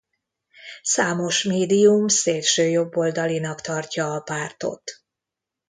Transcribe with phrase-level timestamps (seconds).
[0.81, 5.03] Számos médium szélsőjobboldalinak tartja a pártot.